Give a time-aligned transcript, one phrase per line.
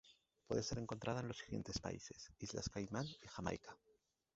[0.47, 3.77] Puede ser encontrada en los siguientes países: Islas Caimán y Jamaica.